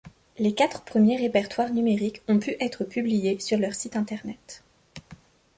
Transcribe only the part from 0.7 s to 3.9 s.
premiers répertoires numériques ont pu être publiés sur leur